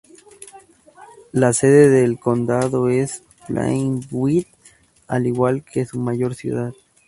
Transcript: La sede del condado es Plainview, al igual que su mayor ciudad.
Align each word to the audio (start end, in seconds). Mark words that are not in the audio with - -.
La 1.31 1.53
sede 1.53 1.87
del 1.89 2.17
condado 2.17 2.89
es 2.89 3.21
Plainview, 3.45 4.45
al 5.05 5.27
igual 5.27 5.63
que 5.63 5.85
su 5.85 5.99
mayor 5.99 6.33
ciudad. 6.33 6.73